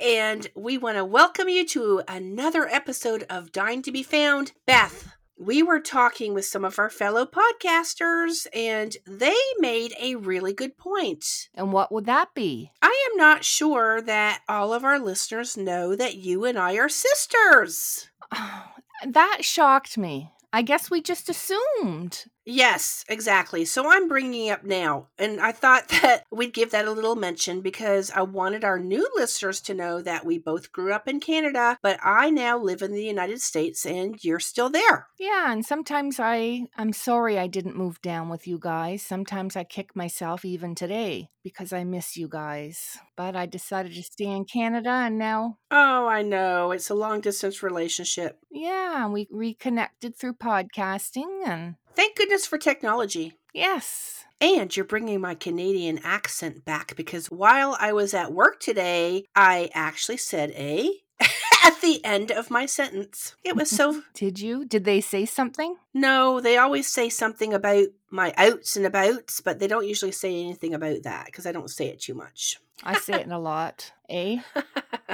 [0.00, 4.52] And we want to welcome you to another episode of Dying to Be Found.
[4.66, 10.52] Beth, we were talking with some of our fellow podcasters, and they made a really
[10.52, 11.48] good point.
[11.54, 12.72] And what would that be?
[12.82, 16.88] I am not sure that all of our listeners know that you and I are
[16.88, 18.08] sisters.
[18.32, 18.64] Oh,
[19.06, 20.32] that shocked me.
[20.52, 22.24] I guess we just assumed.
[22.46, 23.64] Yes, exactly.
[23.64, 27.60] So I'm bringing up now, and I thought that we'd give that a little mention
[27.60, 31.78] because I wanted our new listeners to know that we both grew up in Canada,
[31.82, 35.08] but I now live in the United States and you're still there.
[35.18, 39.02] Yeah, and sometimes I I'm sorry I didn't move down with you guys.
[39.02, 42.98] Sometimes I kick myself even today because I miss you guys.
[43.16, 46.72] But I decided to stay in Canada and now Oh, I know.
[46.72, 48.38] It's a long distance relationship.
[48.50, 53.34] Yeah, we reconnected through podcasting and Thank goodness for technology.
[53.52, 54.24] Yes.
[54.40, 59.70] And you're bringing my Canadian accent back because while I was at work today, I
[59.74, 60.90] actually said a
[61.64, 63.36] at the end of my sentence.
[63.44, 64.02] It was so.
[64.14, 64.64] Did you?
[64.64, 65.76] Did they say something?
[65.94, 70.40] No, they always say something about my outs and abouts, but they don't usually say
[70.40, 72.58] anything about that because I don't say it too much.
[72.82, 73.92] I say it in a lot.
[74.08, 74.40] Eh?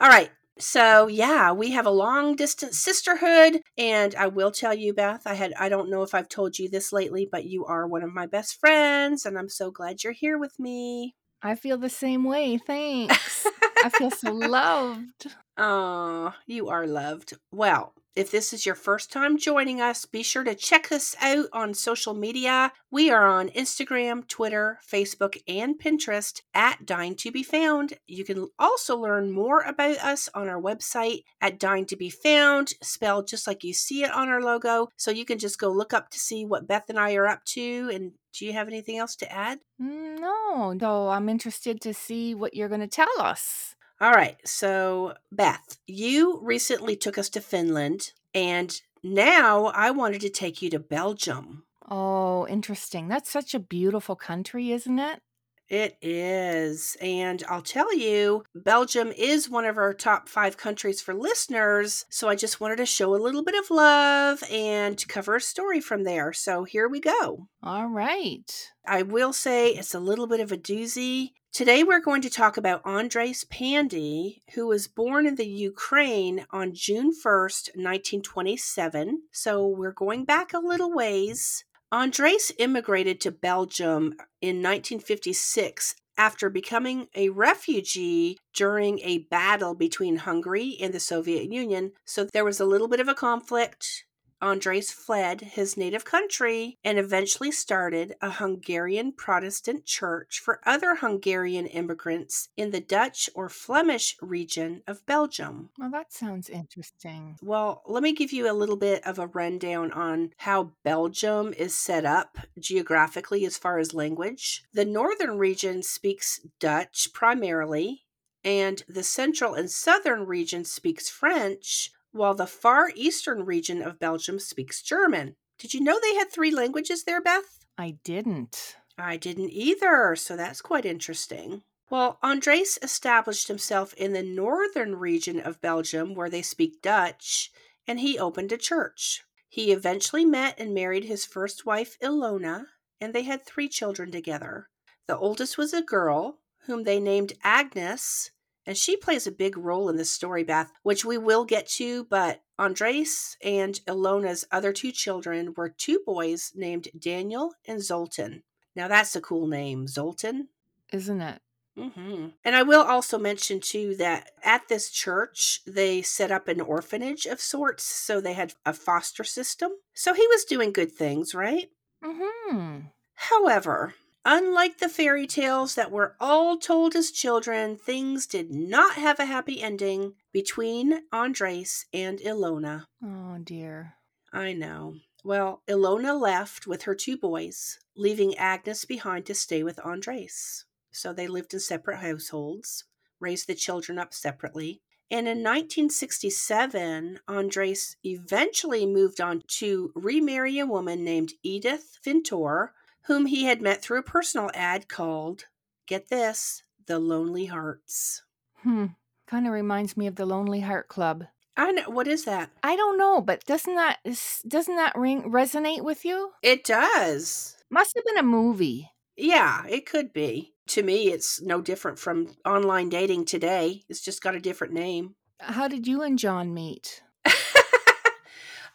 [0.00, 0.30] All right.
[0.58, 5.34] So yeah, we have a long distance sisterhood, and I will tell you, Beth, I
[5.34, 8.12] had I don't know if I've told you this lately, but you are one of
[8.14, 11.14] my best friends, and I'm so glad you're here with me.
[11.42, 12.58] I feel the same way.
[12.58, 13.46] Thanks.
[13.82, 15.26] I feel so loved.
[15.58, 17.34] Oh, you are loved.
[17.52, 21.46] Well, if this is your first time joining us, be sure to check us out
[21.52, 22.72] on social media.
[22.90, 27.92] We are on Instagram, Twitter, Facebook, and Pinterest at Dying to Be Found.
[28.06, 32.72] You can also learn more about us on our website at Dying to Be Found,
[32.82, 34.88] spelled just like you see it on our logo.
[34.96, 37.44] So you can just go look up to see what Beth and I are up
[37.48, 37.90] to.
[37.92, 39.58] And do you have anything else to add?
[39.80, 43.75] Mm, No, no, I'm interested to see what you're going to tell us.
[44.00, 44.36] All right.
[44.46, 50.68] So, Beth, you recently took us to Finland, and now I wanted to take you
[50.70, 51.64] to Belgium.
[51.88, 53.08] Oh, interesting.
[53.08, 55.20] That's such a beautiful country, isn't it?
[55.68, 56.96] It is.
[57.00, 62.04] And I'll tell you, Belgium is one of our top five countries for listeners.
[62.08, 65.80] So I just wanted to show a little bit of love and cover a story
[65.80, 66.32] from there.
[66.32, 67.48] So here we go.
[67.62, 68.70] All right.
[68.86, 71.32] I will say it's a little bit of a doozy.
[71.52, 76.74] Today we're going to talk about Andras Pandy, who was born in the Ukraine on
[76.74, 79.22] June 1st, 1927.
[79.32, 81.64] So we're going back a little ways.
[81.96, 90.16] Andras immigrated to Belgium uh, in 1956 after becoming a refugee during a battle between
[90.16, 91.92] Hungary and the Soviet Union.
[92.04, 94.04] So there was a little bit of a conflict.
[94.40, 101.66] Andras fled his native country and eventually started a Hungarian Protestant church for other Hungarian
[101.66, 105.70] immigrants in the Dutch or Flemish region of Belgium.
[105.78, 107.38] Well, that sounds interesting.
[107.42, 111.76] Well, let me give you a little bit of a rundown on how Belgium is
[111.76, 114.64] set up geographically as far as language.
[114.72, 118.04] The northern region speaks Dutch primarily,
[118.44, 124.38] and the central and southern region speaks French, while the far eastern region of Belgium
[124.38, 125.36] speaks German.
[125.58, 127.64] Did you know they had three languages there, Beth?
[127.78, 128.76] I didn't.
[128.98, 131.62] I didn't either, so that's quite interesting.
[131.88, 137.52] Well, Andras established himself in the northern region of Belgium where they speak Dutch,
[137.86, 139.22] and he opened a church.
[139.48, 142.66] He eventually met and married his first wife, Ilona,
[143.00, 144.68] and they had three children together.
[145.06, 148.32] The oldest was a girl, whom they named Agnes,
[148.66, 152.04] and she plays a big role in this story, Beth, which we will get to.
[152.04, 158.42] But Andras and Ilona's other two children were two boys named Daniel and Zoltan.
[158.74, 160.48] Now that's a cool name, Zoltan.
[160.92, 161.40] Isn't it?
[161.76, 166.60] hmm And I will also mention too that at this church they set up an
[166.60, 169.72] orphanage of sorts, so they had a foster system.
[169.94, 171.70] So he was doing good things, right?
[172.02, 172.78] Mm-hmm.
[173.14, 173.94] However,
[174.26, 179.24] unlike the fairy tales that were all told as children, things did not have a
[179.24, 182.84] happy ending between Andras and Ilona.
[183.02, 183.94] Oh dear.
[184.32, 184.96] I know.
[185.24, 190.64] Well, Ilona left with her two boys, leaving Agnes behind to stay with Andras.
[190.90, 192.84] So they lived in separate households,
[193.20, 194.82] raised the children up separately.
[195.08, 202.70] And in 1967, Andras eventually moved on to remarry a woman named Edith Fintor,
[203.06, 205.44] whom he had met through a personal ad called,
[205.86, 208.22] get this, The Lonely Hearts.
[208.62, 208.86] Hmm.
[209.26, 211.24] Kind of reminds me of the Lonely Heart Club.
[211.56, 212.50] I know what is that?
[212.62, 213.98] I don't know, but doesn't that
[214.46, 216.32] doesn't that ring resonate with you?
[216.42, 217.56] It does.
[217.70, 218.90] Must have been a movie.
[219.16, 220.52] Yeah, it could be.
[220.68, 223.84] To me, it's no different from online dating today.
[223.88, 225.14] It's just got a different name.
[225.40, 227.02] How did you and John meet?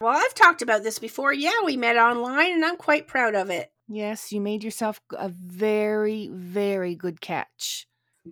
[0.00, 1.32] well, I've talked about this before.
[1.32, 3.71] Yeah, we met online and I'm quite proud of it.
[3.88, 7.86] Yes, you made yourself a very, very good catch.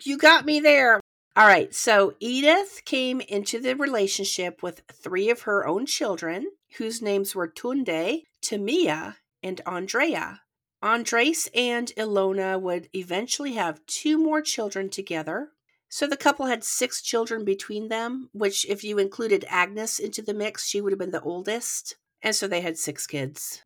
[0.04, 1.00] You got me there.
[1.36, 6.46] All right, so Edith came into the relationship with three of her own children,
[6.78, 10.40] whose names were Tunde, Tamia, and Andrea.
[10.82, 15.50] Andras and Ilona would eventually have two more children together.
[15.88, 20.34] So the couple had six children between them, which, if you included Agnes into the
[20.34, 21.96] mix, she would have been the oldest.
[22.22, 23.62] And so they had six kids.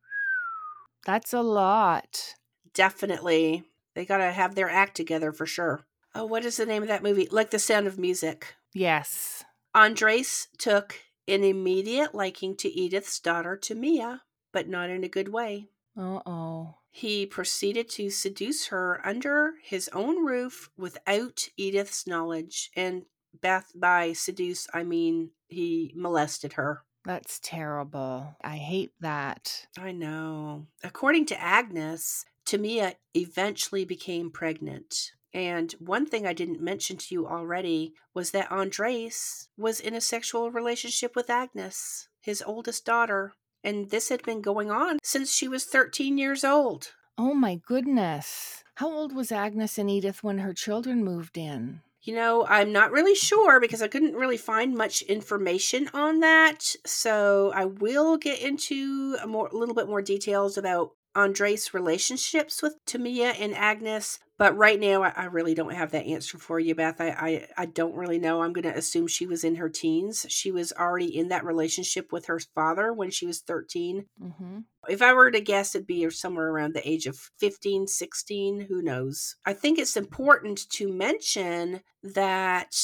[1.05, 2.35] That's a lot.
[2.73, 3.65] Definitely.
[3.95, 5.87] They got to have their act together for sure.
[6.15, 7.29] Oh, what is the name of that movie?
[7.31, 8.55] Like the Sound of Music.
[8.73, 9.45] Yes.
[9.75, 14.21] Andras took an immediate liking to Edith's daughter, Tamia,
[14.53, 15.69] but not in a good way.
[15.97, 16.77] Uh oh.
[16.91, 22.71] He proceeded to seduce her under his own roof without Edith's knowledge.
[22.77, 23.07] And
[23.41, 26.83] Beth, by seduce, I mean he molested her.
[27.05, 28.37] That's terrible.
[28.43, 29.67] I hate that.
[29.79, 30.67] I know.
[30.83, 35.13] According to Agnes, Tamia eventually became pregnant.
[35.33, 40.01] And one thing I didn't mention to you already was that Andras was in a
[40.01, 43.35] sexual relationship with Agnes, his oldest daughter.
[43.65, 46.93] And this had been going on since she was 13 years old.
[47.19, 48.63] Oh my goodness.
[48.77, 51.81] How old was Agnes and Edith when her children moved in?
[52.05, 56.77] You know, I'm not really sure because I couldn't really find much information on that.
[56.85, 62.63] So I will get into a more a little bit more details about Andras' relationships
[62.63, 66.59] with Tamia and Agnes, but right now I, I really don't have that answer for
[66.59, 67.01] you, Beth.
[67.01, 68.43] I, I, I don't really know.
[68.43, 70.27] I'm going to assume she was in her teens.
[70.29, 74.07] She was already in that relationship with her father when she was 13.
[74.21, 74.59] Mm-hmm.
[74.89, 78.61] If I were to guess, it'd be somewhere around the age of 15, 16.
[78.69, 79.37] Who knows?
[79.47, 82.75] I think it's important to mention that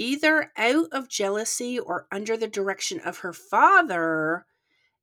[0.00, 4.46] either out of jealousy or under the direction of her father,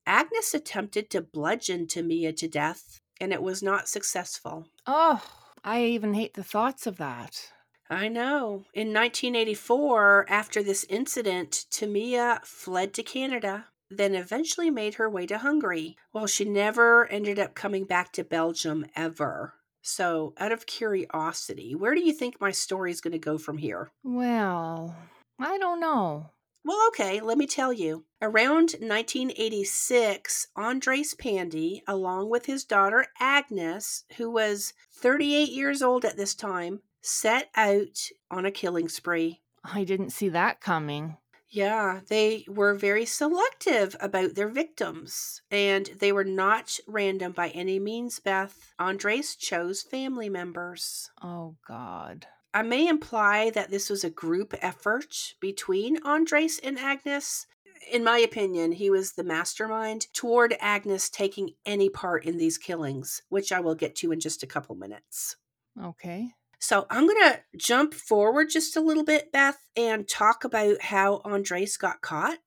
[0.07, 4.65] Agnes attempted to bludgeon Tamia to death, and it was not successful.
[4.87, 5.21] Oh,
[5.65, 7.51] I even hate the thoughts of that.
[7.89, 8.63] I know.
[8.73, 15.39] In 1984, after this incident, Tamia fled to Canada, then eventually made her way to
[15.39, 15.97] Hungary.
[16.13, 19.55] Well, she never ended up coming back to Belgium ever.
[19.81, 23.57] So, out of curiosity, where do you think my story is going to go from
[23.57, 23.91] here?
[24.03, 24.95] Well,
[25.39, 26.31] I don't know.
[26.67, 28.03] Well, okay, let me tell you.
[28.21, 36.17] Around 1986, Andras Pandy, along with his daughter Agnes, who was 38 years old at
[36.17, 39.39] this time, set out on a killing spree.
[39.63, 41.15] I didn't see that coming.
[41.49, 47.79] Yeah, they were very selective about their victims, and they were not random by any
[47.79, 48.73] means, Beth.
[48.77, 51.11] Andras chose family members.
[51.23, 52.27] Oh, God.
[52.57, 57.45] I may imply that this was a group effort between Andras and Agnes.
[57.91, 63.21] In my opinion, he was the mastermind toward Agnes taking any part in these killings,
[63.29, 65.35] which I will get to in just a couple minutes.
[65.79, 66.31] Okay.
[66.57, 71.21] So I'm going to jump forward just a little bit, Beth, and talk about how
[71.23, 72.39] Andras got caught.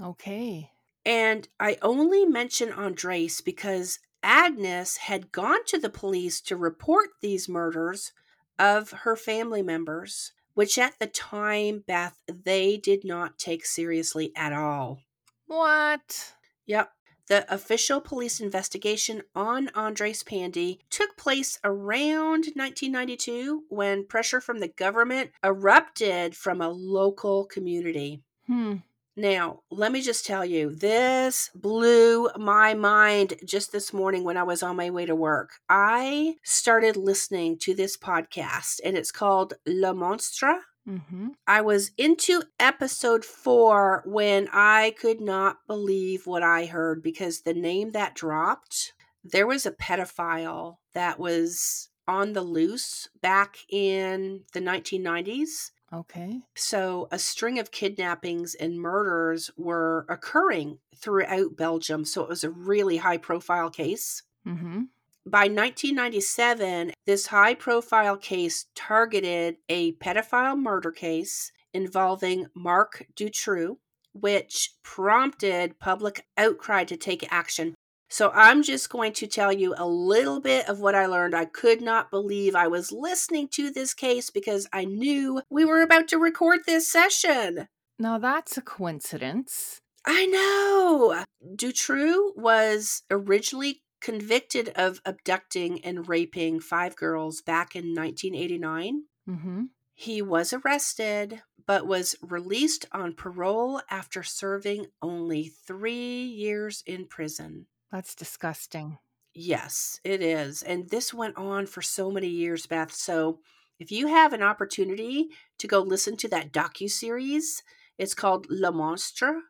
[0.00, 0.70] Okay.
[1.04, 7.48] And I only mention Andras because Agnes had gone to the police to report these
[7.48, 8.12] murders
[8.58, 14.52] of her family members, which at the time, Beth, they did not take seriously at
[14.52, 15.00] all.
[15.46, 16.34] What?
[16.66, 16.90] Yep.
[17.28, 24.68] The official police investigation on Andras Pandy took place around 1992 when pressure from the
[24.68, 28.22] government erupted from a local community.
[28.46, 28.76] Hmm.
[29.16, 34.42] Now, let me just tell you, this blew my mind just this morning when I
[34.42, 35.52] was on my way to work.
[35.70, 40.56] I started listening to this podcast, and it's called Le Monstre.
[40.86, 41.28] Mm-hmm.
[41.46, 47.54] I was into episode four when I could not believe what I heard because the
[47.54, 48.92] name that dropped,
[49.24, 55.70] there was a pedophile that was on the loose back in the 1990s.
[55.96, 56.42] Okay.
[56.54, 62.04] So, a string of kidnappings and murders were occurring throughout Belgium.
[62.04, 64.22] So, it was a really high profile case.
[64.46, 64.82] Mm-hmm.
[65.24, 73.78] By 1997, this high profile case targeted a pedophile murder case involving Marc Dutroux,
[74.12, 77.74] which prompted public outcry to take action.
[78.08, 81.34] So I'm just going to tell you a little bit of what I learned.
[81.34, 85.82] I could not believe I was listening to this case because I knew we were
[85.82, 87.68] about to record this session.
[87.98, 89.80] Now that's a coincidence.
[90.04, 91.24] I know.
[91.56, 99.02] Dutroux was originally convicted of abducting and raping five girls back in 1989.
[99.28, 99.62] Mm-hmm.
[99.94, 107.66] He was arrested, but was released on parole after serving only three years in prison.
[107.96, 108.98] That's disgusting.
[109.32, 110.62] Yes, it is.
[110.62, 112.92] And this went on for so many years, Beth.
[112.92, 113.38] So
[113.78, 117.62] if you have an opportunity to go listen to that docu series,
[117.96, 119.40] it's called Le Monstre.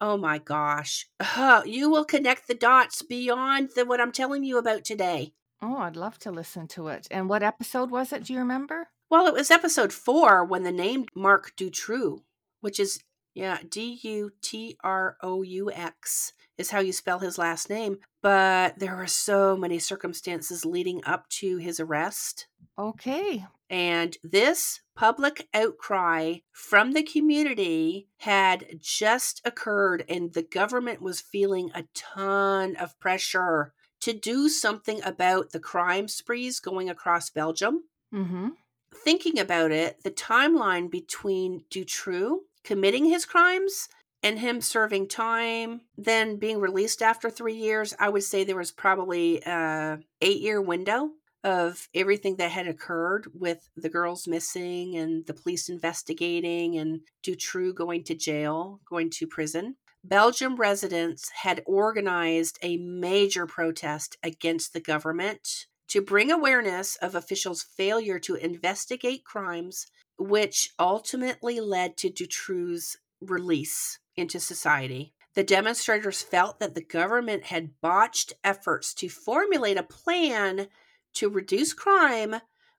[0.00, 1.06] Oh my gosh.
[1.66, 5.34] You will connect the dots beyond the, what I'm telling you about today.
[5.60, 7.06] Oh, I'd love to listen to it.
[7.10, 8.24] And what episode was it?
[8.24, 8.88] Do you remember?
[9.10, 12.22] Well, it was episode four when the name Marc Dutroux,
[12.62, 13.00] which is,
[13.34, 17.98] yeah, D U T R O U X is how you spell his last name.
[18.22, 22.46] But there were so many circumstances leading up to his arrest.
[22.78, 23.44] Okay.
[23.68, 31.70] And this public outcry from the community had just occurred, and the government was feeling
[31.74, 37.84] a ton of pressure to do something about the crime sprees going across Belgium.
[38.12, 38.48] Mm-hmm.
[38.94, 43.88] Thinking about it, the timeline between Dutroux committing his crimes
[44.22, 48.70] and him serving time, then being released after three years, I would say there was
[48.70, 51.10] probably a eight year window
[51.44, 57.74] of everything that had occurred with the girls missing and the police investigating and Dutroux
[57.74, 59.76] going to jail, going to prison.
[60.04, 67.62] Belgium residents had organized a major protest against the government to bring awareness of officials'
[67.62, 69.86] failure to investigate crimes,
[70.18, 75.14] which ultimately led to Dutroux's release into society.
[75.34, 80.68] The demonstrators felt that the government had botched efforts to formulate a plan
[81.14, 82.36] to reduce crime,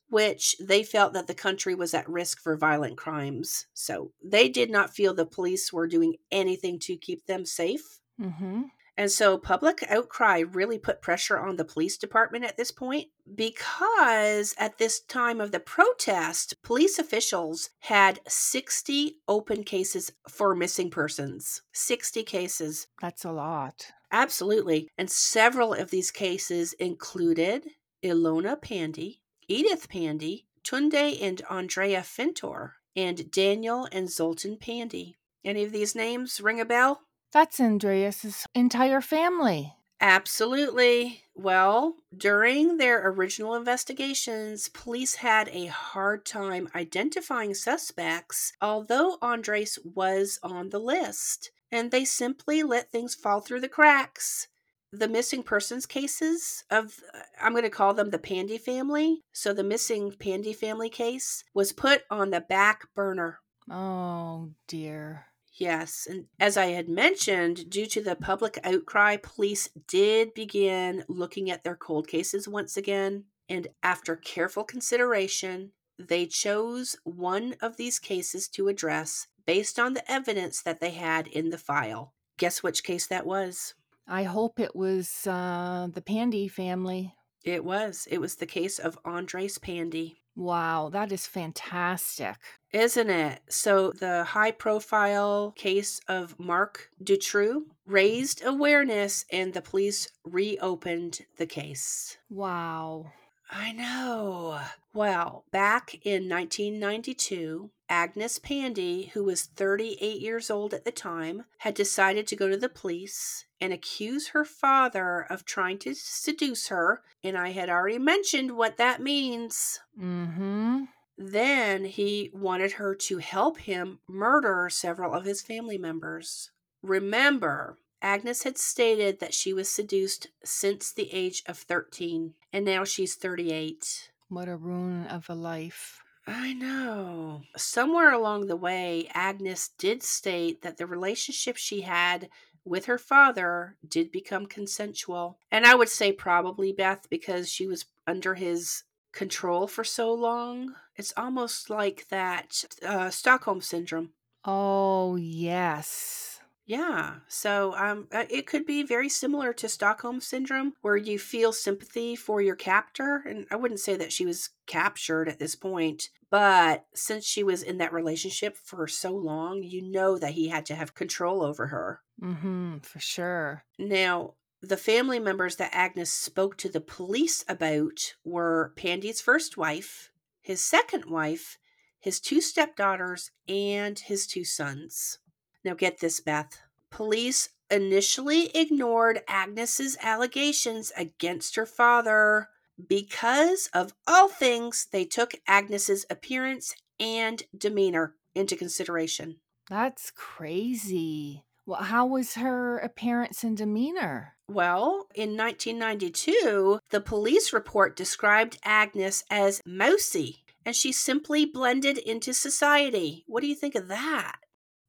[0.09, 3.65] which they felt that the country was at risk for violent crimes.
[3.73, 7.99] So they did not feel the police were doing anything to keep them safe.
[8.21, 8.63] Mm-hmm.
[8.97, 14.53] And so public outcry really put pressure on the police department at this point because
[14.57, 21.63] at this time of the protest, police officials had 60 open cases for missing persons.
[21.73, 22.87] 60 cases.
[23.01, 23.87] That's a lot.
[24.11, 24.89] Absolutely.
[24.97, 27.65] And several of these cases included
[28.03, 35.15] Ilona Pandy, Edith Pandy, Tunde and Andrea Fintor, and Daniel and Zoltan Pandy.
[35.43, 37.01] Any of these names ring a bell?
[37.33, 39.73] That's Andreas's entire family.
[39.99, 41.21] Absolutely.
[41.33, 50.39] Well, during their original investigations, police had a hard time identifying suspects, although Andras was
[50.43, 54.47] on the list, and they simply let things fall through the cracks.
[54.91, 59.21] The missing persons cases of, uh, I'm going to call them the Pandy family.
[59.31, 63.39] So, the missing Pandy family case was put on the back burner.
[63.71, 65.27] Oh, dear.
[65.55, 71.51] Yes, and as I had mentioned, due to the public outcry, police did begin looking
[71.51, 73.25] at their cold cases once again.
[73.47, 80.11] And after careful consideration, they chose one of these cases to address based on the
[80.11, 82.13] evidence that they had in the file.
[82.37, 83.75] Guess which case that was?
[84.07, 87.13] I hope it was uh, the Pandy family.
[87.43, 88.07] It was.
[88.09, 90.22] It was the case of Andras Pandy.
[90.35, 92.35] Wow, that is fantastic.
[92.71, 93.41] Isn't it?
[93.49, 101.45] So, the high profile case of Marc Dutroux raised awareness and the police reopened the
[101.45, 102.17] case.
[102.31, 103.11] Wow.
[103.55, 104.59] I know.
[104.93, 111.75] Well, back in 1992, Agnes Pandy, who was 38 years old at the time, had
[111.75, 117.03] decided to go to the police and accuse her father of trying to seduce her.
[117.23, 119.79] And I had already mentioned what that means.
[119.99, 120.83] Mm-hmm.
[121.17, 126.49] Then he wanted her to help him murder several of his family members.
[126.81, 132.83] Remember, Agnes had stated that she was seduced since the age of 13, and now
[132.83, 134.11] she's 38.
[134.27, 136.01] What a ruin of a life.
[136.27, 137.41] I know.
[137.57, 142.29] Somewhere along the way, Agnes did state that the relationship she had
[142.65, 145.37] with her father did become consensual.
[145.51, 150.73] And I would say probably, Beth, because she was under his control for so long.
[150.95, 154.11] It's almost like that uh, Stockholm syndrome.
[154.45, 156.22] Oh, yes.
[156.65, 157.15] Yeah.
[157.27, 162.15] So um, uh, it could be very similar to Stockholm syndrome, where you feel sympathy
[162.15, 163.23] for your captor.
[163.27, 167.63] And I wouldn't say that she was captured at this point, but since she was
[167.63, 171.67] in that relationship for so long, you know that he had to have control over
[171.67, 172.01] her.
[172.21, 173.65] Mm-hmm, for sure.
[173.77, 180.09] Now, the family members that Agnes spoke to the police about were Pandy's first wife,
[180.41, 181.57] his second wife,
[181.99, 185.19] his two stepdaughters, and his two sons.
[185.63, 186.61] Now, get this, Beth.
[186.89, 192.49] Police initially ignored Agnes's allegations against her father
[192.87, 199.37] because, of all things, they took Agnes's appearance and demeanor into consideration.
[199.69, 201.43] That's crazy.
[201.65, 204.35] Well, how was her appearance and demeanor?
[204.49, 212.33] Well, in 1992, the police report described Agnes as mousy, and she simply blended into
[212.33, 213.23] society.
[213.27, 214.35] What do you think of that?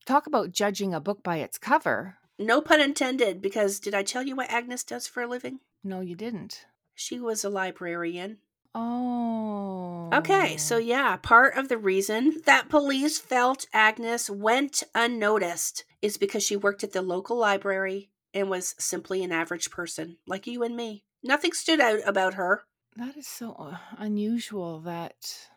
[0.04, 2.18] Talk about judging a book by its cover.
[2.38, 5.60] No pun intended, because did I tell you what Agnes does for a living?
[5.82, 6.66] No, you didn't.
[6.94, 8.38] She was a librarian.
[8.74, 10.10] Oh.
[10.12, 16.42] Okay, so yeah, part of the reason that police felt Agnes went unnoticed is because
[16.42, 20.76] she worked at the local library and was simply an average person, like you and
[20.76, 21.04] me.
[21.22, 22.64] Nothing stood out about her.
[22.96, 25.48] That is so uh, unusual that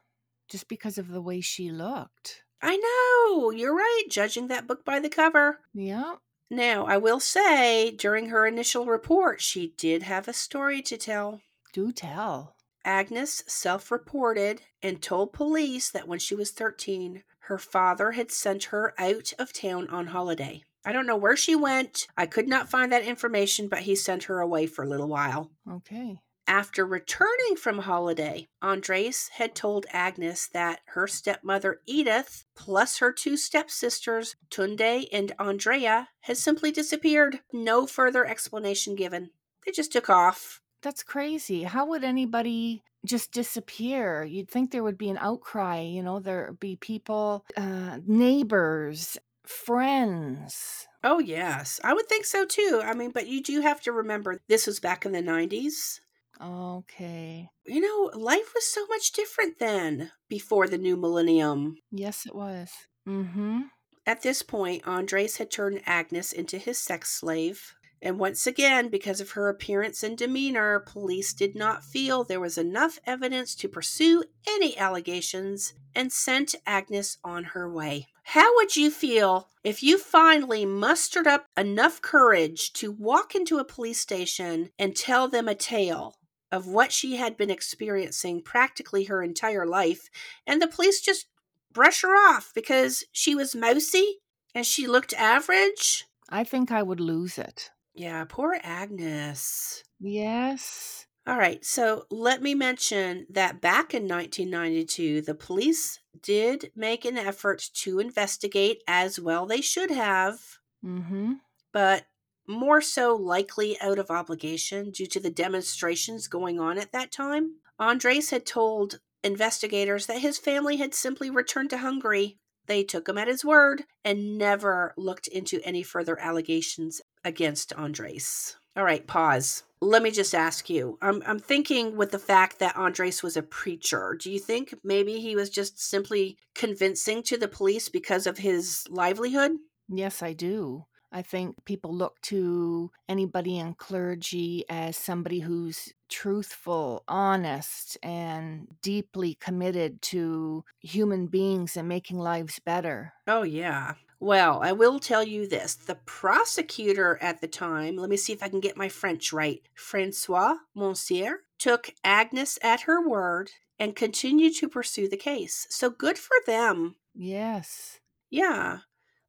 [0.48, 2.44] just because of the way she looked.
[2.62, 5.60] I know, you're right, judging that book by the cover.
[5.74, 6.16] Yeah.
[6.50, 11.42] Now, I will say, during her initial report, she did have a story to tell.
[11.74, 12.56] Do tell.
[12.86, 18.66] Agnes self reported and told police that when she was 13, her father had sent
[18.66, 20.64] her out of town on holiday.
[20.86, 22.08] I don't know where she went.
[22.16, 25.52] I could not find that information, but he sent her away for a little while.
[25.70, 26.22] Okay.
[26.50, 33.36] After returning from holiday, Andras had told Agnes that her stepmother Edith, plus her two
[33.36, 37.42] stepsisters, Tunde and Andrea, had simply disappeared.
[37.52, 39.32] No further explanation given.
[39.66, 40.62] They just took off.
[40.82, 41.64] That's crazy.
[41.64, 44.24] How would anybody just disappear?
[44.24, 50.88] You'd think there would be an outcry, you know, there'd be people, uh, neighbors, friends.
[51.04, 51.82] Oh, yes.
[51.84, 52.82] I would think so too.
[52.84, 56.00] I mean, but you do have to remember this was back in the 90s.
[56.42, 57.50] Okay.
[57.66, 61.78] You know, life was so much different then before the new millennium.
[61.92, 62.70] Yes, it was.
[63.08, 63.62] Mm-hmm.
[64.06, 67.74] At this point, Andras had turned Agnes into his sex slave.
[68.02, 72.58] And once again, because of her appearance and demeanor, police did not feel there was
[72.58, 78.08] enough evidence to pursue any allegations and sent Agnes on her way.
[78.24, 83.66] How would you feel if you finally mustered up enough courage to walk into a
[83.66, 86.16] police station and tell them a tale
[86.52, 90.10] of what she had been experiencing practically her entire life,
[90.46, 91.28] and the police just
[91.72, 94.20] brush her off because she was mousy
[94.56, 96.06] and she looked average?
[96.30, 97.72] I think I would lose it.
[97.94, 99.84] Yeah, poor Agnes.
[100.00, 101.06] Yes.
[101.26, 107.18] All right, so let me mention that back in 1992, the police did make an
[107.18, 110.40] effort to investigate as well they should have,
[110.86, 111.34] Mm-hmm.
[111.74, 112.06] but
[112.48, 117.56] more so likely out of obligation due to the demonstrations going on at that time.
[117.80, 122.38] Andras had told investigators that his family had simply returned to Hungary.
[122.66, 128.58] They took him at his word and never looked into any further allegations against Andras.
[128.76, 129.64] All right, pause.
[129.82, 130.98] Let me just ask you.
[131.02, 135.20] I'm, I'm thinking with the fact that Andras was a preacher, do you think maybe
[135.20, 139.54] he was just simply convincing to the police because of his livelihood?
[139.90, 140.86] Yes, I do.
[141.12, 149.36] I think people look to anybody in clergy as somebody who's truthful, honest, and deeply
[149.36, 153.14] committed to human beings and making lives better.
[153.26, 153.94] Oh, yeah.
[154.20, 155.76] Well, I will tell you this.
[155.76, 159.62] The prosecutor at the time, let me see if I can get my French right,
[159.76, 165.68] Francois Monsieur, took Agnes at her word and continued to pursue the case.
[165.70, 166.96] So good for them.
[167.14, 168.00] Yes.
[168.30, 168.80] Yeah.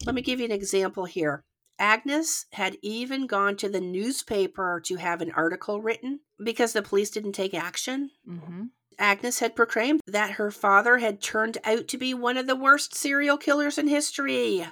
[0.07, 1.45] Let me give you an example here.
[1.79, 7.11] Agnes had even gone to the newspaper to have an article written because the police
[7.11, 8.11] didn't take action.
[8.29, 8.65] Mm-hmm.
[8.99, 12.95] Agnes had proclaimed that her father had turned out to be one of the worst
[12.95, 14.67] serial killers in history.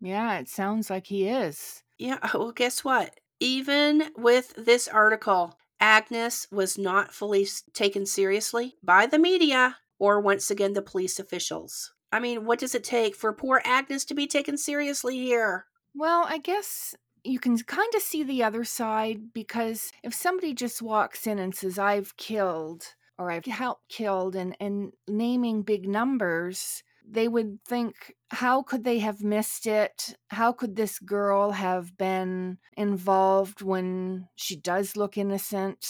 [0.00, 1.82] Yeah, it sounds like he is.
[1.96, 3.14] Yeah, well, guess what?
[3.40, 10.50] Even with this article, Agnes was not fully taken seriously by the media or once
[10.50, 11.92] again the police officials.
[12.10, 15.66] I mean, what does it take for poor Agnes to be taken seriously here?
[15.98, 20.80] Well, I guess you can kind of see the other side because if somebody just
[20.80, 26.84] walks in and says, I've killed or I've helped killed and, and naming big numbers,
[27.04, 30.14] they would think, how could they have missed it?
[30.28, 35.84] How could this girl have been involved when she does look innocent?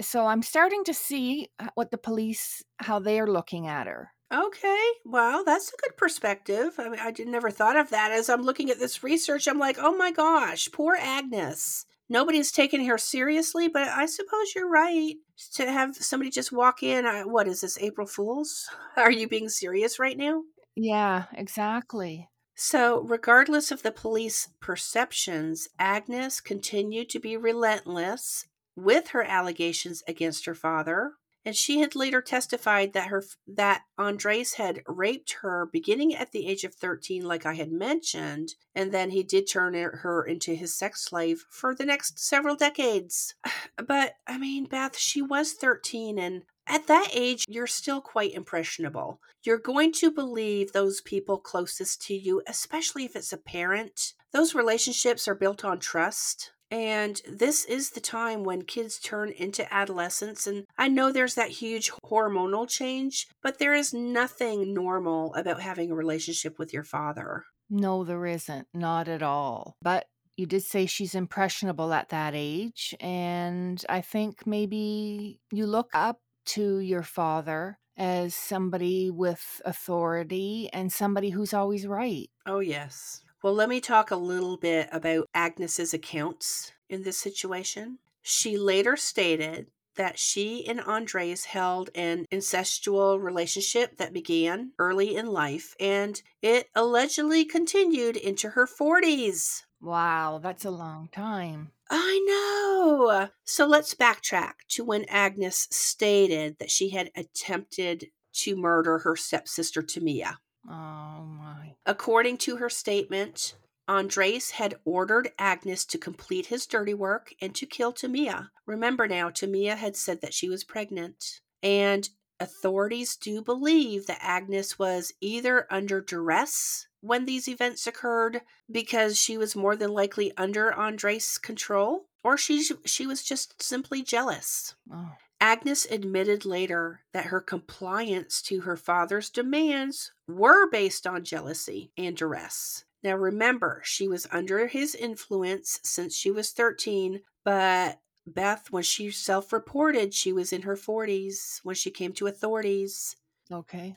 [0.00, 4.12] So I'm starting to see uh, what the police, how they are looking at her.
[4.32, 6.74] Okay, well, that's a good perspective.
[6.78, 8.12] I mean, I did, never thought of that.
[8.12, 11.86] As I'm looking at this research, I'm like, oh my gosh, poor Agnes.
[12.10, 15.14] Nobody's taking her seriously, but I suppose you're right
[15.54, 17.06] to have somebody just walk in.
[17.06, 18.68] Uh, what is this, April Fools?
[18.96, 20.42] Are you being serious right now?
[20.74, 22.28] Yeah, exactly.
[22.54, 30.44] So, regardless of the police perceptions, Agnes continued to be relentless with her allegations against
[30.46, 31.12] her father
[31.48, 36.46] and she had later testified that her that Andras had raped her beginning at the
[36.46, 40.74] age of 13 like I had mentioned and then he did turn her into his
[40.74, 43.34] sex slave for the next several decades.
[43.86, 49.22] But I mean Beth, she was 13 and at that age, you're still quite impressionable.
[49.42, 54.12] You're going to believe those people closest to you, especially if it's a parent.
[54.32, 56.52] Those relationships are built on trust.
[56.70, 60.46] And this is the time when kids turn into adolescence.
[60.46, 65.90] And I know there's that huge hormonal change, but there is nothing normal about having
[65.90, 67.44] a relationship with your father.
[67.70, 68.66] No, there isn't.
[68.74, 69.76] Not at all.
[69.82, 72.94] But you did say she's impressionable at that age.
[73.00, 80.92] And I think maybe you look up to your father as somebody with authority and
[80.92, 82.30] somebody who's always right.
[82.46, 83.22] Oh, yes.
[83.42, 87.98] Well, let me talk a little bit about Agnes's accounts in this situation.
[88.22, 95.26] She later stated that she and Andras held an incestual relationship that began early in
[95.26, 99.64] life and it allegedly continued into her 40s.
[99.80, 101.70] Wow, that's a long time.
[101.90, 103.28] I know.
[103.44, 109.82] So let's backtrack to when Agnes stated that she had attempted to murder her stepsister
[109.82, 110.36] Tamia.
[110.68, 111.74] Oh my.
[111.86, 113.54] According to her statement,
[113.88, 118.50] Andras had ordered Agnes to complete his dirty work and to kill Tamia.
[118.66, 121.40] Remember now, Tamia had said that she was pregnant.
[121.62, 129.18] And authorities do believe that Agnes was either under duress when these events occurred because
[129.18, 134.74] she was more than likely under Andras' control, or she, she was just simply jealous.
[134.92, 135.12] Oh.
[135.40, 142.16] Agnes admitted later that her compliance to her father's demands were based on jealousy and
[142.16, 142.84] duress.
[143.04, 149.10] Now remember, she was under his influence since she was 13, but Beth, when she
[149.10, 153.16] self reported, she was in her 40s when she came to authorities.
[153.50, 153.96] Okay.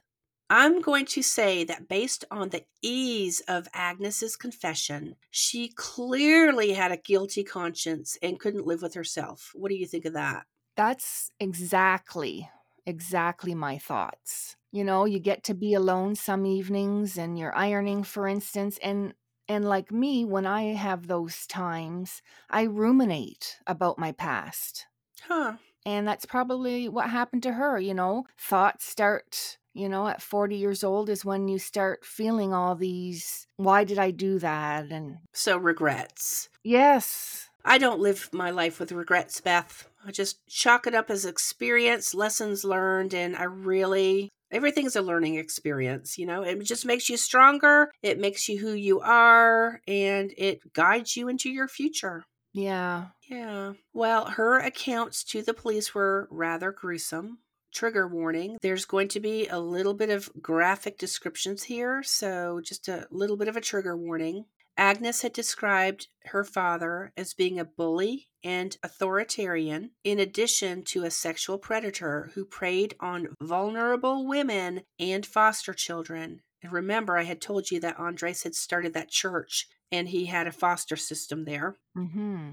[0.49, 6.91] I'm going to say that based on the ease of Agnes's confession, she clearly had
[6.91, 9.51] a guilty conscience and couldn't live with herself.
[9.53, 10.45] What do you think of that?
[10.75, 12.49] That's exactly,
[12.85, 14.55] exactly my thoughts.
[14.71, 19.13] You know, you get to be alone some evenings and you're ironing, for instance, and
[19.47, 24.85] and like me, when I have those times, I ruminate about my past.
[25.23, 25.55] Huh.
[25.85, 28.25] And that's probably what happened to her, you know.
[28.37, 33.45] Thoughts start, you know, at 40 years old is when you start feeling all these,
[33.57, 34.89] why did I do that?
[34.89, 36.47] And so regrets.
[36.63, 37.49] Yes.
[37.65, 39.87] I don't live my life with regrets, Beth.
[40.05, 45.35] I just chalk it up as experience, lessons learned, and I really everything's a learning
[45.35, 46.43] experience you know?
[46.43, 51.29] It just makes you stronger it makes you who you are and it guides you
[51.29, 52.23] into your future.
[52.53, 53.07] Yeah.
[53.29, 53.73] Yeah.
[53.93, 57.39] Well her accounts to the police were rather gruesome.
[57.73, 62.89] Trigger warning there's going to be a little bit of graphic descriptions here so just
[62.89, 64.43] a little bit of a trigger warning
[64.81, 71.11] Agnes had described her father as being a bully and authoritarian, in addition to a
[71.11, 76.41] sexual predator who preyed on vulnerable women and foster children.
[76.63, 80.47] And remember, I had told you that Andras had started that church and he had
[80.47, 81.75] a foster system there.
[81.95, 82.49] Mm-hmm.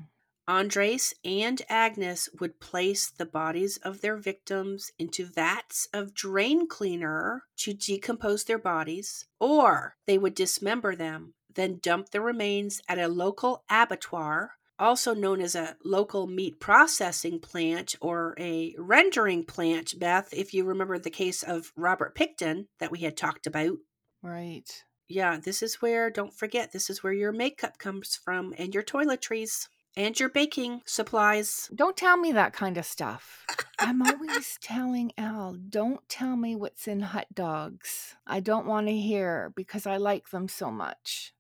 [0.47, 7.45] Andras and Agnes would place the bodies of their victims into vats of drain cleaner
[7.57, 13.09] to decompose their bodies, or they would dismember them then dump the remains at a
[13.09, 20.29] local abattoir, also known as a local meat processing plant or a rendering plant, Beth,
[20.33, 23.79] if you remember the case of Robert Pickton that we had talked about.
[24.23, 24.85] Right.
[25.09, 28.83] Yeah, this is where, don't forget, this is where your makeup comes from and your
[28.83, 31.71] toiletries and your baking supplies.
[31.75, 33.47] Don't tell me that kind of stuff.
[33.81, 38.15] I'm always telling Al, don't tell me what's in hot dogs.
[38.27, 41.33] I don't want to hear because I like them so much.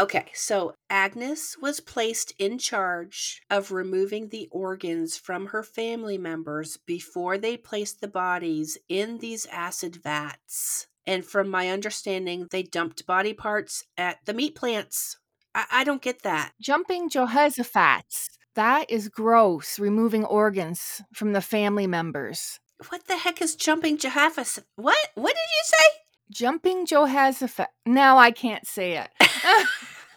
[0.00, 6.78] Okay, so Agnes was placed in charge of removing the organs from her family members
[6.86, 10.86] before they placed the bodies in these acid vats.
[11.06, 15.18] And from my understanding, they dumped body parts at the meat plants.
[15.54, 16.52] I, I don't get that.
[16.58, 18.30] Jumping Jehoshaphat's.
[18.54, 22.58] That is gross, removing organs from the family members.
[22.88, 24.64] What the heck is jumping Jehoshaphat?
[24.76, 25.08] What?
[25.14, 25.86] What did you say?
[26.32, 27.68] Jumping Jehoshaphat.
[27.84, 29.10] Now I can't say it.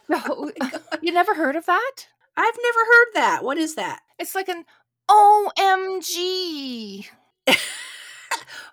[0.10, 0.52] No, oh
[1.02, 2.08] you never heard of that?
[2.36, 3.44] I've never heard that.
[3.44, 4.02] What is that?
[4.20, 4.66] It's like an
[5.10, 7.08] OMG.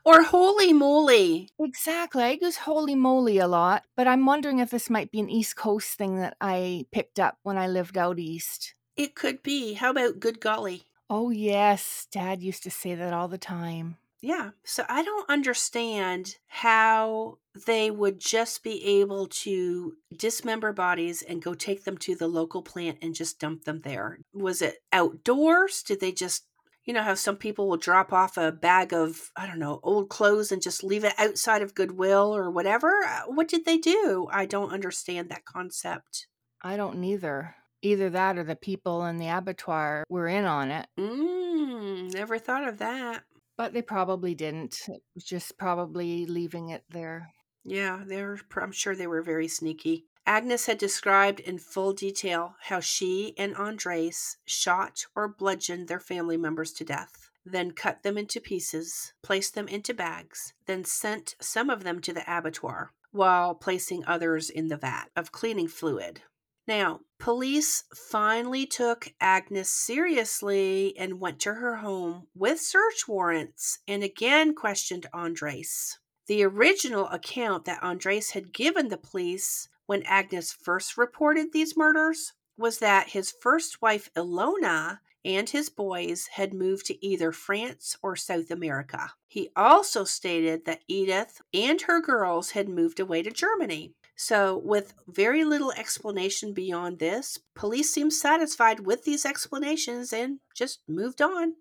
[0.05, 1.51] or holy moly.
[1.59, 2.23] Exactly.
[2.23, 5.57] I use holy moly a lot, but I'm wondering if this might be an East
[5.57, 8.75] Coast thing that I picked up when I lived out east.
[8.97, 9.75] It could be.
[9.75, 10.85] How about good golly?
[11.09, 12.07] Oh, yes.
[12.11, 13.97] Dad used to say that all the time.
[14.23, 14.51] Yeah.
[14.65, 21.55] So I don't understand how they would just be able to dismember bodies and go
[21.55, 24.19] take them to the local plant and just dump them there.
[24.33, 25.83] Was it outdoors?
[25.83, 26.45] Did they just
[26.85, 30.09] you know how some people will drop off a bag of i don't know old
[30.09, 34.27] clothes and just leave it outside of goodwill or whatever Uh, what did they do
[34.33, 36.27] i don't understand that concept
[36.63, 37.55] I don't neither.
[37.83, 42.69] Either that or the people in the abattoir were in on it, mm, never thought
[42.69, 43.23] of that
[43.61, 44.81] but they probably didn't.
[44.89, 47.35] It was just probably leaving it there.
[47.63, 50.07] Yeah, they were, I'm sure they were very sneaky.
[50.27, 56.39] Agnes had described in full detail how she and Andras shot or bludgeoned their family
[56.39, 61.69] members to death, then cut them into pieces, placed them into bags, then sent some
[61.69, 66.23] of them to the abattoir, while placing others in the vat of cleaning fluid.
[66.67, 74.03] Now, police finally took Agnes seriously and went to her home with search warrants and
[74.03, 75.99] again questioned Andras.
[76.27, 82.35] The original account that Andras had given the police when Agnes first reported these murders
[82.57, 88.17] was that his first wife, Ilona, and his boys had moved to either France or
[88.17, 89.13] South America.
[89.27, 93.95] He also stated that Edith and her girls had moved away to Germany.
[94.23, 100.81] So, with very little explanation beyond this, police seemed satisfied with these explanations and just
[100.87, 101.55] moved on.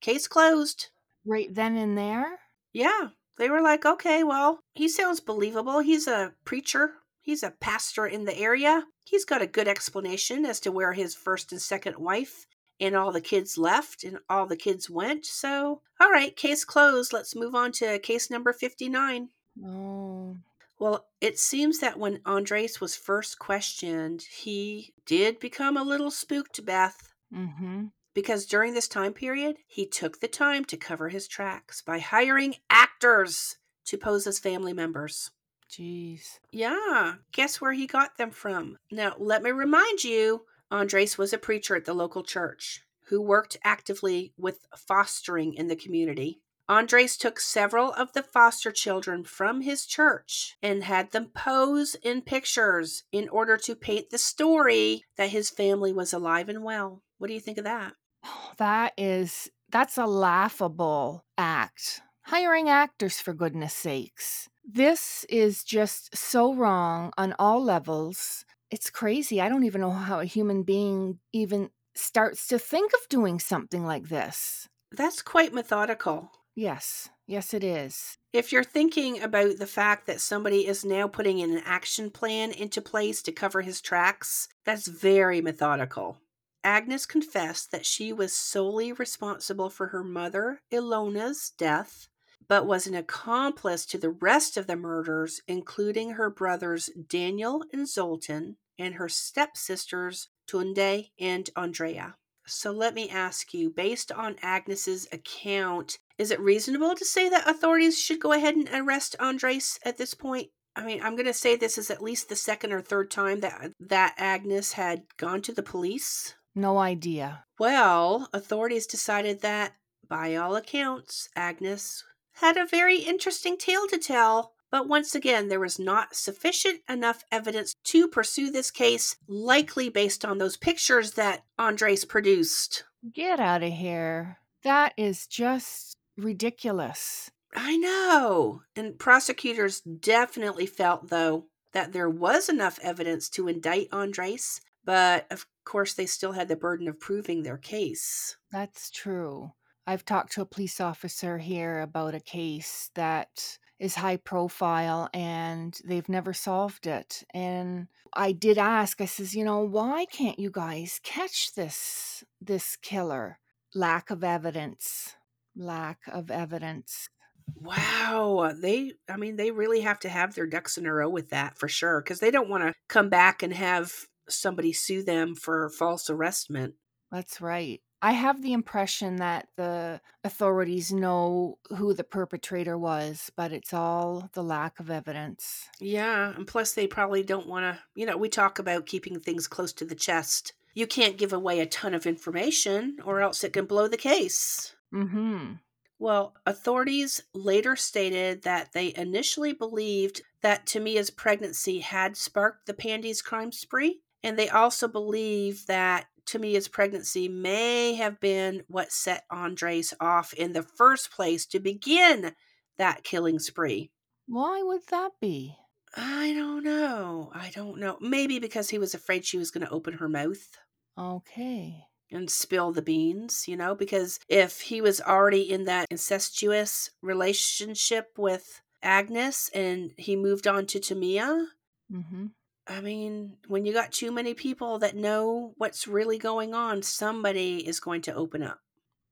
[0.00, 0.90] Case closed.
[1.26, 2.38] Right then and there?
[2.72, 5.80] Yeah, they were like, okay, well, he sounds believable.
[5.80, 8.84] He's a preacher, he's a pastor in the area.
[9.02, 12.46] He's got a good explanation as to where his first and second wife
[12.78, 15.26] and all the kids left and all the kids went.
[15.26, 17.12] So, all right, case closed.
[17.12, 19.30] Let's move on to case number 59.
[19.66, 20.36] Oh,
[20.78, 26.64] Well, it seems that when Andras was first questioned, he did become a little spooked,
[26.64, 27.86] Beth, mm-hmm.
[28.12, 32.56] because during this time period, he took the time to cover his tracks by hiring
[32.68, 33.56] actors
[33.86, 35.30] to pose as family members.
[35.70, 36.38] Jeez.
[36.52, 38.78] Yeah, guess where he got them from?
[38.90, 43.56] Now, let me remind you Andras was a preacher at the local church who worked
[43.64, 46.40] actively with fostering in the community.
[46.68, 52.22] Andras took several of the foster children from his church and had them pose in
[52.22, 57.02] pictures in order to paint the story that his family was alive and well.
[57.18, 57.92] What do you think of that?
[58.24, 62.00] Oh, That is that's a laughable act.
[62.22, 64.48] Hiring actors for goodness sakes.
[64.64, 68.46] This is just so wrong on all levels.
[68.70, 69.40] It's crazy.
[69.40, 73.84] I don't even know how a human being even starts to think of doing something
[73.84, 74.66] like this.
[74.90, 76.30] That's quite methodical.
[76.54, 77.08] Yes.
[77.26, 78.18] Yes it is.
[78.32, 82.82] If you're thinking about the fact that somebody is now putting an action plan into
[82.82, 86.18] place to cover his tracks, that's very methodical.
[86.62, 92.08] Agnes confessed that she was solely responsible for her mother, Ilona's, death,
[92.48, 97.88] but was an accomplice to the rest of the murders, including her brothers Daniel and
[97.88, 102.16] Zoltan, and her stepsisters Tunde and Andrea.
[102.46, 107.48] So let me ask you, based on Agnes's account, is it reasonable to say that
[107.48, 110.50] authorities should go ahead and arrest Andras at this point?
[110.76, 113.40] I mean, I'm going to say this is at least the second or third time
[113.40, 116.34] that that Agnes had gone to the police.
[116.54, 117.44] No idea.
[117.58, 119.74] Well, authorities decided that
[120.08, 122.04] by all accounts, Agnes
[122.34, 124.53] had a very interesting tale to tell.
[124.74, 130.24] But once again, there was not sufficient enough evidence to pursue this case, likely based
[130.24, 132.82] on those pictures that Andras produced.
[133.12, 134.38] Get out of here.
[134.64, 137.30] That is just ridiculous.
[137.54, 138.62] I know.
[138.74, 145.46] And prosecutors definitely felt, though, that there was enough evidence to indict Andras, but of
[145.64, 148.36] course, they still had the burden of proving their case.
[148.50, 149.52] That's true.
[149.86, 155.78] I've talked to a police officer here about a case that is high profile and
[155.84, 157.24] they've never solved it.
[157.32, 162.76] And I did ask, I says, you know, why can't you guys catch this this
[162.76, 163.38] killer?
[163.74, 165.16] Lack of evidence.
[165.56, 167.08] Lack of evidence.
[167.56, 168.52] Wow.
[168.56, 171.58] They, I mean, they really have to have their ducks in a row with that
[171.58, 173.92] for sure because they don't want to come back and have
[174.28, 176.74] somebody sue them for false arrestment.
[177.10, 177.80] That's right.
[178.04, 184.28] I have the impression that the authorities know who the perpetrator was, but it's all
[184.34, 185.70] the lack of evidence.
[185.80, 186.34] Yeah.
[186.36, 189.72] And plus, they probably don't want to, you know, we talk about keeping things close
[189.72, 190.52] to the chest.
[190.74, 194.76] You can't give away a ton of information or else it can blow the case.
[194.92, 195.52] Hmm.
[195.98, 203.22] Well, authorities later stated that they initially believed that Tamia's pregnancy had sparked the Pandy's
[203.22, 209.92] crime spree, and they also believe that Tamia's pregnancy may have been what set Andras
[210.00, 212.32] off in the first place to begin
[212.78, 213.90] that killing spree.
[214.26, 215.56] Why would that be?
[215.96, 217.30] I don't know.
[217.34, 217.98] I don't know.
[218.00, 220.58] Maybe because he was afraid she was going to open her mouth.
[220.98, 226.90] Okay and spill the beans, you know, because if he was already in that incestuous
[227.02, 231.46] relationship with Agnes and he moved on to Tamia,
[231.92, 232.26] mm-hmm.
[232.66, 237.66] I mean, when you got too many people that know what's really going on, somebody
[237.66, 238.60] is going to open up.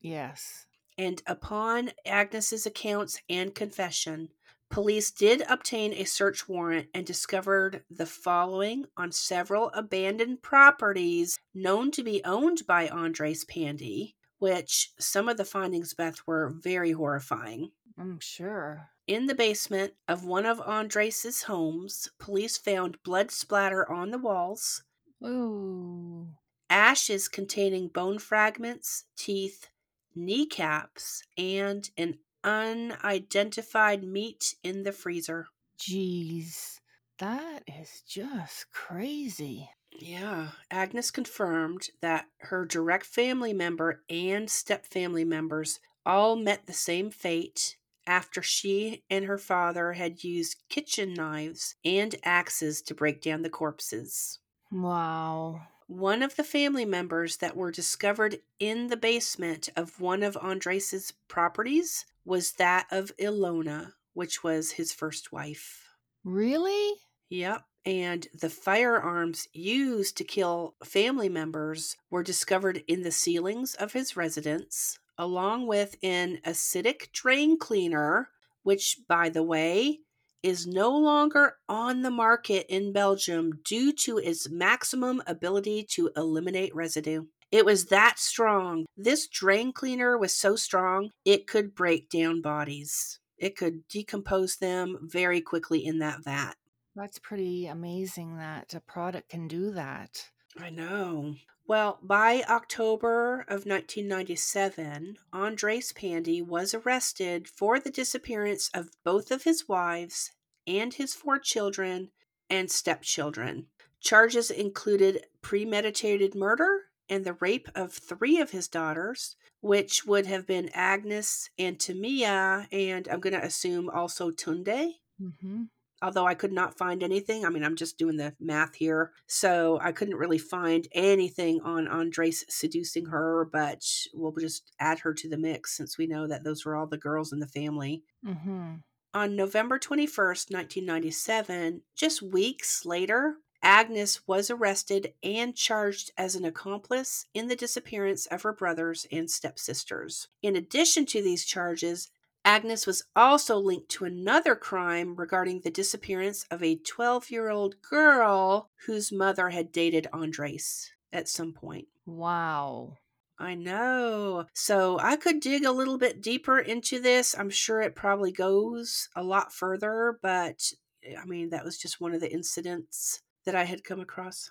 [0.00, 0.66] Yes.
[0.96, 4.28] And upon Agnes's accounts and confession,
[4.72, 11.90] Police did obtain a search warrant and discovered the following on several abandoned properties known
[11.90, 17.72] to be owned by Andras Pandy, which some of the findings, Beth, were very horrifying.
[17.98, 18.88] I'm sure.
[19.06, 24.84] In the basement of one of Andras's homes, police found blood splatter on the walls.
[25.24, 26.28] Ooh.
[26.70, 29.68] Ashes containing bone fragments, teeth,
[30.14, 35.48] kneecaps, and an unidentified meat in the freezer.
[35.78, 36.78] Jeez,
[37.18, 39.68] that is just crazy.
[39.90, 46.72] Yeah, Agnes confirmed that her direct family member and step family members all met the
[46.72, 53.22] same fate after she and her father had used kitchen knives and axes to break
[53.22, 54.38] down the corpses.
[54.70, 55.62] Wow.
[55.86, 61.12] One of the family members that were discovered in the basement of one of Andras's
[61.28, 65.84] properties was that of Ilona, which was his first wife.
[66.24, 66.94] Really?
[67.28, 67.64] Yep.
[67.84, 74.16] And the firearms used to kill family members were discovered in the ceilings of his
[74.16, 78.28] residence, along with an acidic drain cleaner,
[78.62, 80.00] which, by the way,
[80.42, 86.74] is no longer on the market in Belgium due to its maximum ability to eliminate
[86.74, 87.24] residue.
[87.52, 88.86] It was that strong.
[88.96, 93.20] This drain cleaner was so strong, it could break down bodies.
[93.38, 96.54] It could decompose them very quickly in that vat.
[96.94, 100.30] That's pretty amazing that a product can do that.
[100.60, 101.34] I know.
[101.66, 109.44] Well, by October of 1997, Andras Pandy was arrested for the disappearance of both of
[109.44, 110.32] his wives
[110.66, 112.10] and his four children
[112.50, 113.66] and stepchildren.
[114.00, 120.46] Charges included premeditated murder and the rape of three of his daughters, which would have
[120.46, 124.94] been Agnes and Tamia, and I'm going to assume also Tunde.
[125.20, 125.62] Mm-hmm.
[126.02, 127.46] Although I could not find anything.
[127.46, 129.12] I mean, I'm just doing the math here.
[129.26, 135.14] So I couldn't really find anything on Andras seducing her, but we'll just add her
[135.14, 138.02] to the mix since we know that those were all the girls in the family.
[138.26, 138.74] Mm-hmm.
[139.14, 147.26] On November 21st, 1997, just weeks later, Agnes was arrested and charged as an accomplice
[147.32, 150.28] in the disappearance of her brothers and stepsisters.
[150.42, 152.10] In addition to these charges,
[152.44, 157.80] Agnes was also linked to another crime regarding the disappearance of a 12 year old
[157.82, 161.86] girl whose mother had dated Andras at some point.
[162.04, 162.98] Wow.
[163.38, 164.46] I know.
[164.54, 167.34] So I could dig a little bit deeper into this.
[167.36, 170.72] I'm sure it probably goes a lot further, but
[171.04, 174.50] eh, I mean, that was just one of the incidents that I had come across.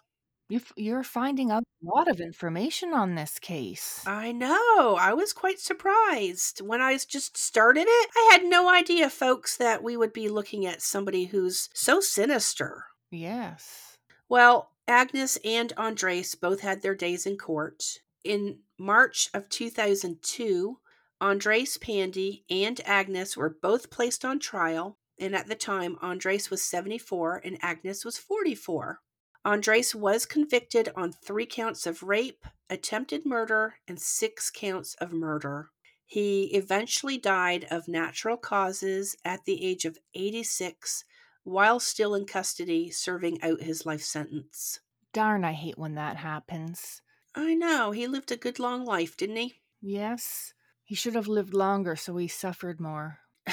[0.75, 4.03] You're finding out a lot of information on this case.
[4.05, 4.97] I know.
[4.99, 6.61] I was quite surprised.
[6.61, 10.65] When I just started it, I had no idea, folks, that we would be looking
[10.65, 12.85] at somebody who's so sinister.
[13.11, 13.97] Yes.
[14.29, 17.99] Well, Agnes and Andras both had their days in court.
[18.23, 20.77] In March of 2002,
[21.19, 26.63] Andras Pandy and Agnes were both placed on trial and at the time, Andras was
[26.63, 29.01] 74 and Agnes was 44.
[29.43, 35.71] Andras was convicted on three counts of rape, attempted murder, and six counts of murder.
[36.05, 41.05] He eventually died of natural causes at the age of 86
[41.43, 44.79] while still in custody serving out his life sentence.
[45.13, 47.01] Darn, I hate when that happens.
[47.33, 47.91] I know.
[47.91, 49.61] He lived a good long life, didn't he?
[49.81, 53.19] Yes, he should have lived longer so he suffered more.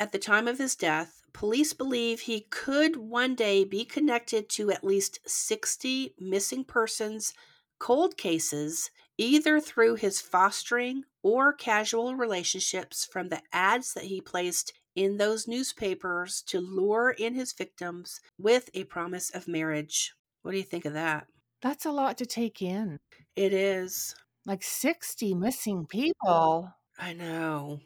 [0.00, 4.70] At the time of his death, police believe he could one day be connected to
[4.70, 7.32] at least 60 missing persons
[7.78, 14.72] cold cases, either through his fostering or casual relationships from the ads that he placed
[14.94, 20.12] in those newspapers to lure in his victims with a promise of marriage.
[20.42, 21.26] What do you think of that?
[21.62, 22.98] That's a lot to take in.
[23.36, 24.14] It is.
[24.44, 26.72] Like 60 missing people.
[26.98, 27.80] I know.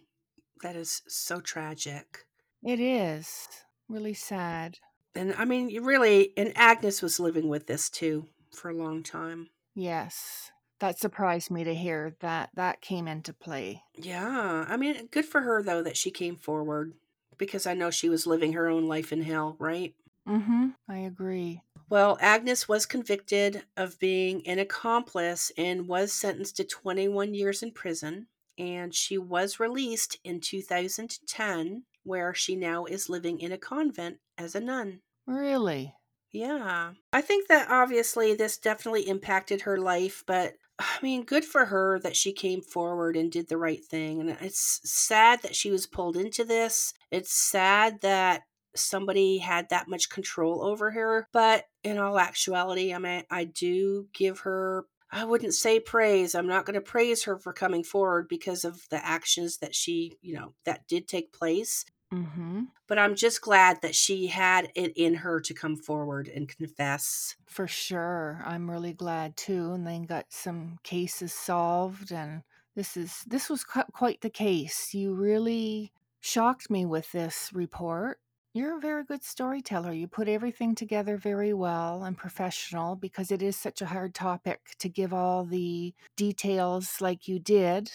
[0.62, 2.24] That is so tragic.
[2.64, 3.48] It is.
[3.88, 4.78] Really sad.
[5.14, 9.50] And I mean, really, and Agnes was living with this too for a long time.
[9.74, 10.50] Yes.
[10.80, 13.82] That surprised me to hear that that came into play.
[13.94, 14.64] Yeah.
[14.68, 16.94] I mean, good for her though that she came forward
[17.38, 19.94] because I know she was living her own life in hell, right?
[20.28, 20.68] Mm hmm.
[20.88, 21.62] I agree.
[21.88, 27.72] Well, Agnes was convicted of being an accomplice and was sentenced to 21 years in
[27.72, 28.28] prison.
[28.56, 34.54] And she was released in 2010, where she now is living in a convent as
[34.54, 35.00] a nun.
[35.26, 35.94] Really?
[36.32, 36.92] Yeah.
[37.12, 42.00] I think that obviously this definitely impacted her life, but I mean, good for her
[42.00, 44.20] that she came forward and did the right thing.
[44.20, 46.92] And it's sad that she was pulled into this.
[47.10, 48.42] It's sad that
[48.74, 51.28] somebody had that much control over her.
[51.32, 56.34] But in all actuality, I mean, I do give her, I wouldn't say praise.
[56.34, 60.14] I'm not going to praise her for coming forward because of the actions that she,
[60.22, 61.84] you know, that did take place.
[62.12, 62.62] Mm-hmm.
[62.86, 67.36] But I'm just glad that she had it in her to come forward and confess.
[67.46, 68.42] For sure.
[68.44, 69.72] I'm really glad too.
[69.72, 72.42] And then got some cases solved and
[72.74, 74.94] this is this was quite the case.
[74.94, 78.18] You really shocked me with this report.
[78.54, 79.92] You're a very good storyteller.
[79.92, 84.74] You put everything together very well and professional because it is such a hard topic
[84.78, 87.92] to give all the details like you did.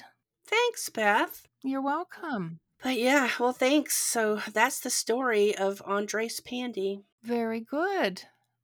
[0.47, 1.47] Thanks, Beth.
[1.63, 2.59] You're welcome.
[2.81, 3.95] But yeah, well, thanks.
[3.95, 7.01] So that's the story of Andras Pandy.
[7.23, 8.23] Very good.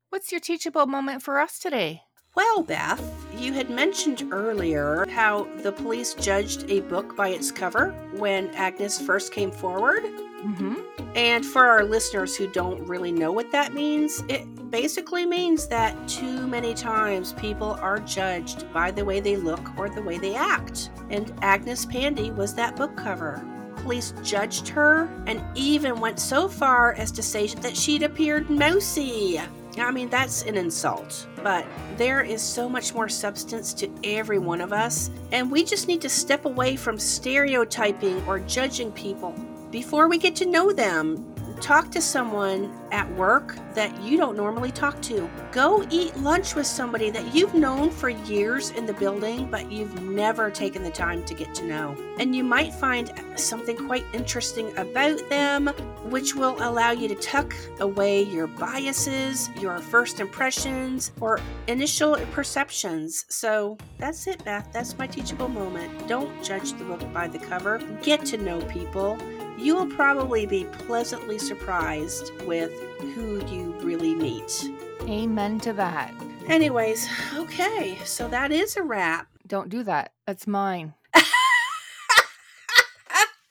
[0.09, 2.03] What's your teachable moment for us today?
[2.35, 7.91] Well, Beth, you had mentioned earlier how the police judged a book by its cover
[8.17, 10.03] when Agnes first came forward.
[10.03, 10.75] Mm-hmm.
[11.15, 16.07] And for our listeners who don't really know what that means, it basically means that
[16.07, 20.35] too many times people are judged by the way they look or the way they
[20.35, 20.89] act.
[21.11, 23.47] And Agnes Pandy was that book cover
[23.83, 29.41] police judged her and even went so far as to say that she'd appeared mousy.
[29.77, 31.65] I mean, that's an insult, but
[31.97, 36.01] there is so much more substance to every one of us, and we just need
[36.01, 39.35] to step away from stereotyping or judging people
[39.69, 41.32] before we get to know them
[41.63, 45.29] Talk to someone at work that you don't normally talk to.
[45.53, 50.01] Go eat lunch with somebody that you've known for years in the building, but you've
[50.01, 51.95] never taken the time to get to know.
[52.19, 55.67] And you might find something quite interesting about them,
[56.09, 63.23] which will allow you to tuck away your biases, your first impressions, or initial perceptions.
[63.29, 64.67] So that's it, Beth.
[64.73, 66.09] That's my teachable moment.
[66.09, 69.17] Don't judge the book by the cover, get to know people
[69.57, 72.71] you will probably be pleasantly surprised with
[73.13, 74.69] who you really meet.
[75.03, 76.13] Amen to that.
[76.47, 79.27] Anyways, okay, so that is a wrap.
[79.47, 80.13] Don't do that.
[80.25, 80.93] That's mine.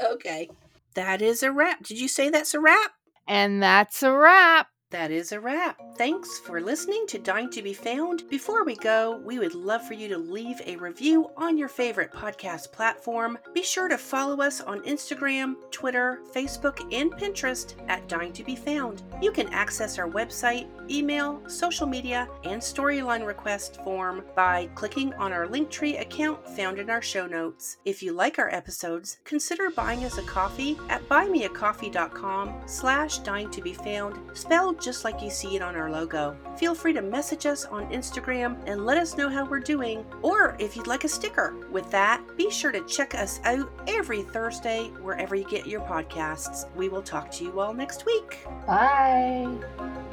[0.00, 0.48] okay.
[0.94, 1.84] That is a wrap.
[1.84, 2.92] Did you say that's a wrap?
[3.26, 4.68] And that's a wrap.
[4.92, 5.80] That is a wrap.
[5.96, 8.28] Thanks for listening to Dying to Be Found.
[8.28, 12.12] Before we go, we would love for you to leave a review on your favorite
[12.12, 13.38] podcast platform.
[13.54, 18.54] Be sure to follow us on Instagram, Twitter, Facebook, and Pinterest at Dying to Be
[18.54, 19.02] Found.
[19.22, 25.32] You can access our website, email, social media, and storyline request form by clicking on
[25.32, 27.78] our Linktree account found in our show notes.
[27.86, 33.62] If you like our episodes, consider buying us a coffee at buymeacoffee.com slash dying to
[33.62, 36.36] be found, spelled just like you see it on our logo.
[36.56, 40.56] Feel free to message us on Instagram and let us know how we're doing, or
[40.58, 41.54] if you'd like a sticker.
[41.70, 46.74] With that, be sure to check us out every Thursday wherever you get your podcasts.
[46.74, 48.44] We will talk to you all next week.
[48.66, 50.11] Bye.